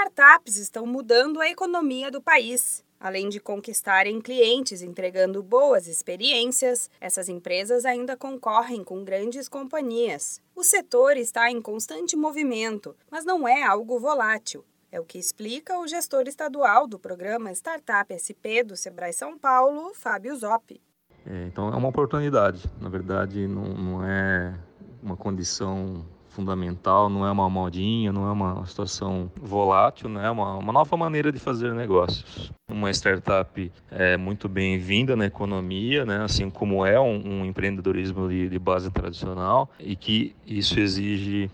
startups 0.00 0.56
estão 0.56 0.86
mudando 0.86 1.42
a 1.42 1.50
economia 1.50 2.10
do 2.10 2.22
país. 2.22 2.82
Além 2.98 3.28
de 3.28 3.38
conquistarem 3.38 4.18
clientes 4.18 4.80
entregando 4.80 5.42
boas 5.42 5.86
experiências, 5.86 6.90
essas 6.98 7.28
empresas 7.28 7.84
ainda 7.84 8.16
concorrem 8.16 8.82
com 8.82 9.04
grandes 9.04 9.46
companhias. 9.46 10.40
O 10.56 10.64
setor 10.64 11.18
está 11.18 11.50
em 11.50 11.60
constante 11.60 12.16
movimento, 12.16 12.96
mas 13.10 13.26
não 13.26 13.46
é 13.46 13.62
algo 13.62 13.98
volátil. 13.98 14.64
É 14.90 14.98
o 14.98 15.04
que 15.04 15.18
explica 15.18 15.78
o 15.78 15.86
gestor 15.86 16.22
estadual 16.26 16.86
do 16.86 16.98
programa 16.98 17.52
Startup 17.52 18.10
SP 18.16 18.64
do 18.64 18.78
Sebrae 18.78 19.12
São 19.12 19.38
Paulo, 19.38 19.92
Fábio 19.94 20.34
Zoppi. 20.34 20.80
É, 21.26 21.46
então 21.46 21.68
é 21.68 21.76
uma 21.76 21.88
oportunidade, 21.88 22.64
na 22.80 22.88
verdade 22.88 23.46
não, 23.46 23.64
não 23.74 24.04
é 24.04 24.58
uma 25.02 25.16
condição 25.16 26.06
fundamental, 26.40 27.10
não 27.10 27.26
é 27.26 27.30
uma 27.30 27.48
modinha, 27.50 28.10
não 28.12 28.26
é 28.26 28.32
uma 28.32 28.64
situação 28.64 29.30
volátil, 29.36 30.08
né? 30.08 30.26
é 30.26 30.30
uma, 30.30 30.56
uma 30.56 30.72
nova 30.72 30.96
maneira 30.96 31.30
de 31.30 31.38
fazer 31.38 31.74
negócios. 31.74 32.50
Uma 32.70 32.90
startup 32.90 33.72
é 33.90 34.16
muito 34.16 34.48
bem-vinda 34.48 35.14
na 35.14 35.26
economia, 35.26 36.06
né? 36.06 36.22
assim 36.24 36.48
como 36.48 36.84
é 36.84 36.98
um, 36.98 37.40
um 37.40 37.44
empreendedorismo 37.44 38.28
de, 38.28 38.48
de 38.48 38.58
base 38.58 38.90
tradicional, 38.90 39.68
e 39.78 39.94
que 39.94 40.34
isso 40.46 40.80
exige 40.80 41.50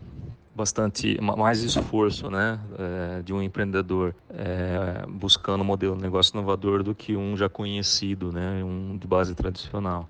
bastante 0.54 1.20
mais 1.20 1.62
esforço 1.62 2.30
né, 2.30 2.58
é, 2.78 3.22
de 3.22 3.34
um 3.34 3.42
empreendedor 3.42 4.14
é, 4.30 5.04
buscando 5.06 5.60
um 5.60 5.64
modelo 5.64 5.94
de 5.94 6.00
negócio 6.00 6.32
inovador 6.32 6.82
do 6.82 6.94
que 6.94 7.14
um 7.14 7.36
já 7.36 7.46
conhecido, 7.46 8.32
né, 8.32 8.64
um 8.64 8.96
de 8.96 9.06
base 9.06 9.34
tradicional. 9.34 10.08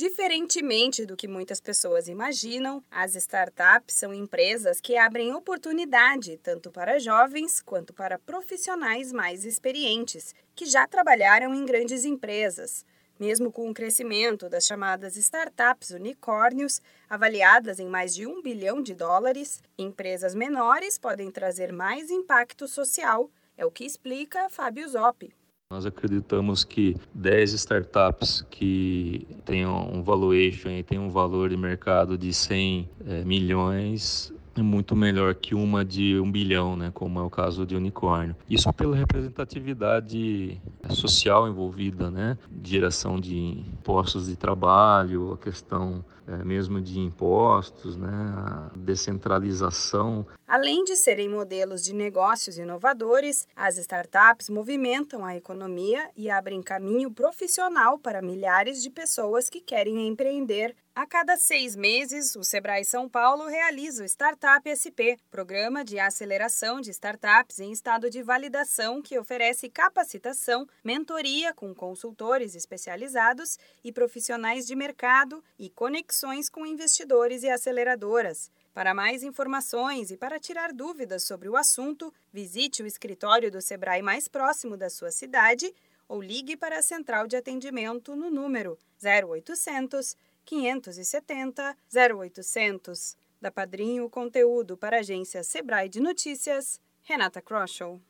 Diferentemente 0.00 1.04
do 1.04 1.14
que 1.14 1.28
muitas 1.28 1.60
pessoas 1.60 2.08
imaginam, 2.08 2.82
as 2.90 3.14
startups 3.16 3.96
são 3.96 4.14
empresas 4.14 4.80
que 4.80 4.96
abrem 4.96 5.34
oportunidade 5.34 6.38
tanto 6.38 6.70
para 6.70 6.98
jovens 6.98 7.60
quanto 7.60 7.92
para 7.92 8.18
profissionais 8.18 9.12
mais 9.12 9.44
experientes, 9.44 10.34
que 10.56 10.64
já 10.64 10.86
trabalharam 10.86 11.54
em 11.54 11.66
grandes 11.66 12.06
empresas. 12.06 12.82
Mesmo 13.18 13.52
com 13.52 13.68
o 13.68 13.74
crescimento 13.74 14.48
das 14.48 14.64
chamadas 14.64 15.18
startups 15.18 15.90
unicórnios, 15.90 16.80
avaliadas 17.06 17.78
em 17.78 17.86
mais 17.86 18.14
de 18.14 18.26
um 18.26 18.40
bilhão 18.40 18.82
de 18.82 18.94
dólares, 18.94 19.62
empresas 19.76 20.34
menores 20.34 20.96
podem 20.96 21.30
trazer 21.30 21.74
mais 21.74 22.10
impacto 22.10 22.66
social, 22.66 23.30
é 23.54 23.66
o 23.66 23.70
que 23.70 23.84
explica 23.84 24.48
Fábio 24.48 24.88
Zoppi. 24.88 25.39
Nós 25.72 25.86
acreditamos 25.86 26.64
que 26.64 26.96
10 27.14 27.52
startups 27.52 28.44
que 28.50 29.24
tenham 29.44 29.88
um 29.94 30.02
valuation 30.02 30.68
e 30.70 30.82
tenham 30.82 31.06
um 31.06 31.10
valor 31.10 31.48
de 31.48 31.56
mercado 31.56 32.18
de 32.18 32.34
100 32.34 32.88
é, 33.06 33.24
milhões 33.24 34.32
é 34.56 34.62
muito 34.62 34.96
melhor 34.96 35.34
que 35.34 35.54
uma 35.54 35.84
de 35.84 36.18
um 36.18 36.30
bilhão, 36.30 36.76
né, 36.76 36.90
como 36.92 37.20
é 37.20 37.22
o 37.22 37.30
caso 37.30 37.64
de 37.64 37.76
unicórnio. 37.76 38.34
Isso 38.48 38.72
pela 38.72 38.96
representatividade 38.96 40.60
social 40.90 41.48
envolvida, 41.48 42.10
né, 42.10 42.36
geração 42.64 43.20
de 43.20 43.62
postos 43.84 44.26
de 44.26 44.36
trabalho, 44.36 45.32
a 45.34 45.38
questão 45.38 46.04
é, 46.26 46.44
mesmo 46.44 46.80
de 46.80 46.98
impostos, 46.98 47.96
né, 47.96 48.10
a 48.10 48.70
descentralização. 48.76 50.26
Além 50.50 50.82
de 50.82 50.96
serem 50.96 51.28
modelos 51.28 51.80
de 51.80 51.94
negócios 51.94 52.58
inovadores, 52.58 53.46
as 53.54 53.78
startups 53.78 54.50
movimentam 54.50 55.24
a 55.24 55.36
economia 55.36 56.10
e 56.16 56.28
abrem 56.28 56.60
caminho 56.60 57.08
profissional 57.08 58.00
para 58.00 58.20
milhares 58.20 58.82
de 58.82 58.90
pessoas 58.90 59.48
que 59.48 59.60
querem 59.60 60.08
empreender. 60.08 60.74
A 60.92 61.06
cada 61.06 61.36
seis 61.36 61.76
meses, 61.76 62.34
o 62.34 62.42
Sebrae 62.42 62.84
São 62.84 63.08
Paulo 63.08 63.46
realiza 63.46 64.02
o 64.02 64.06
Startup 64.08 64.68
SP, 64.74 65.22
programa 65.30 65.84
de 65.84 66.00
aceleração 66.00 66.80
de 66.80 66.90
startups 66.90 67.60
em 67.60 67.70
estado 67.70 68.10
de 68.10 68.20
validação 68.20 69.00
que 69.00 69.16
oferece 69.16 69.70
capacitação, 69.70 70.66
mentoria 70.82 71.54
com 71.54 71.72
consultores 71.72 72.56
especializados 72.56 73.56
e 73.84 73.92
profissionais 73.92 74.66
de 74.66 74.74
mercado 74.74 75.44
e 75.56 75.70
conexões 75.70 76.50
com 76.50 76.66
investidores 76.66 77.44
e 77.44 77.48
aceleradoras. 77.48 78.50
Para 78.72 78.94
mais 78.94 79.22
informações 79.22 80.10
e 80.10 80.16
para 80.16 80.38
tirar 80.38 80.72
dúvidas 80.72 81.24
sobre 81.24 81.48
o 81.48 81.56
assunto, 81.56 82.12
visite 82.32 82.82
o 82.82 82.86
escritório 82.86 83.50
do 83.50 83.60
Sebrae 83.60 84.00
mais 84.00 84.28
próximo 84.28 84.76
da 84.76 84.88
sua 84.88 85.10
cidade 85.10 85.74
ou 86.08 86.22
ligue 86.22 86.56
para 86.56 86.78
a 86.78 86.82
central 86.82 87.26
de 87.26 87.36
atendimento 87.36 88.14
no 88.14 88.30
número 88.30 88.78
0800 89.02 90.16
570 90.44 91.76
0800. 91.92 93.16
Da 93.40 93.50
Padrinho 93.50 94.08
Conteúdo 94.10 94.76
para 94.76 94.98
a 94.98 95.00
agência 95.00 95.42
Sebrae 95.42 95.88
de 95.88 96.00
Notícias, 96.00 96.80
Renata 97.02 97.40
Kroschel. 97.40 98.00